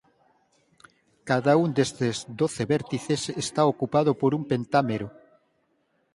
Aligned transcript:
Cada 1.29 1.53
un 1.63 1.69
destes 1.79 2.15
doce 2.41 2.63
vértices 2.73 3.21
está 3.43 3.61
ocupado 3.73 4.11
por 4.21 4.31
un 4.37 4.43
pentámero. 4.51 5.07